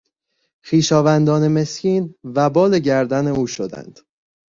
خویشاوندان 0.65 1.47
مسکین 1.47 2.03
وبال 2.35 2.79
گردن 2.79 3.27
او 3.27 3.47
شدند. 3.47 3.99